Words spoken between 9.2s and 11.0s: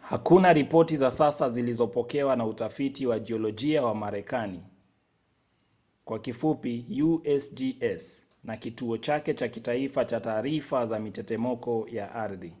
cha kitaifa cha taarifa za